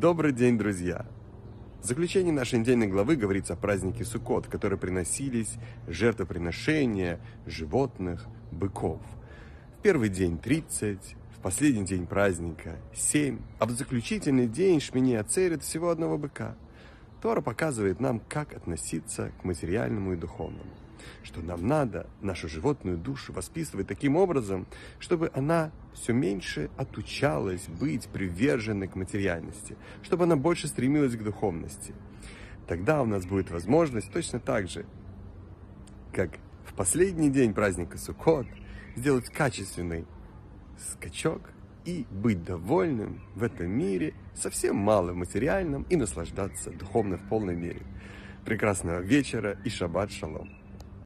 Добрый 0.00 0.32
день, 0.32 0.56
друзья! 0.56 1.04
В 1.82 1.86
заключении 1.86 2.30
нашей 2.30 2.58
недельной 2.58 2.86
главы 2.86 3.16
говорится 3.16 3.52
о 3.52 3.56
празднике 3.56 4.02
Суккот, 4.06 4.46
в 4.46 4.48
который 4.48 4.78
приносились 4.78 5.56
жертвоприношения 5.88 7.20
животных, 7.44 8.26
быков. 8.50 9.02
В 9.78 9.82
первый 9.82 10.08
день 10.08 10.38
30, 10.38 11.16
в 11.36 11.40
последний 11.42 11.84
день 11.84 12.06
праздника 12.06 12.78
7, 12.94 13.40
а 13.58 13.66
в 13.66 13.72
заключительный 13.72 14.46
день 14.46 14.80
Шмини 14.80 15.16
Ацерет 15.16 15.62
всего 15.62 15.90
одного 15.90 16.16
быка. 16.16 16.56
Тора 17.20 17.40
показывает 17.40 18.00
нам, 18.00 18.20
как 18.20 18.54
относиться 18.54 19.32
к 19.40 19.44
материальному 19.44 20.12
и 20.12 20.16
духовному 20.16 20.70
что 21.22 21.40
нам 21.40 21.66
надо 21.66 22.06
нашу 22.20 22.48
животную 22.48 22.96
душу 22.96 23.32
воспитывать 23.32 23.86
таким 23.86 24.16
образом, 24.16 24.66
чтобы 24.98 25.30
она 25.34 25.70
все 25.94 26.12
меньше 26.12 26.70
отучалась 26.76 27.66
быть 27.68 28.08
приверженной 28.08 28.88
к 28.88 28.96
материальности, 28.96 29.76
чтобы 30.02 30.24
она 30.24 30.36
больше 30.36 30.68
стремилась 30.68 31.16
к 31.16 31.22
духовности. 31.22 31.94
Тогда 32.66 33.02
у 33.02 33.06
нас 33.06 33.26
будет 33.26 33.50
возможность 33.50 34.12
точно 34.12 34.40
так 34.40 34.68
же, 34.68 34.86
как 36.12 36.38
в 36.64 36.74
последний 36.74 37.30
день 37.30 37.52
праздника 37.52 37.98
Суккот, 37.98 38.46
сделать 38.96 39.28
качественный 39.30 40.06
скачок 40.78 41.42
и 41.84 42.06
быть 42.10 42.44
довольным 42.44 43.20
в 43.34 43.42
этом 43.42 43.70
мире 43.70 44.14
совсем 44.34 44.76
малым 44.76 45.18
материальным 45.18 45.84
и 45.90 45.96
наслаждаться 45.96 46.70
духовно 46.70 47.16
в 47.16 47.28
полной 47.28 47.56
мере. 47.56 47.82
Прекрасного 48.44 49.00
вечера 49.00 49.58
и 49.64 49.70
шаббат 49.70 50.12
шалом. 50.12 50.50